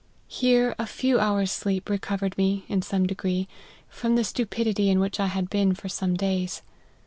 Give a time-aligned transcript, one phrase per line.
[0.27, 3.47] Here a few hours sleep recovered me, in some degree,
[3.87, 6.63] from the stupidity in which I had been for some days.